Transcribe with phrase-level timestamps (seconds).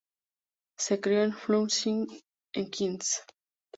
[0.79, 2.07] Se crio en Flushing
[2.55, 3.23] en Queens.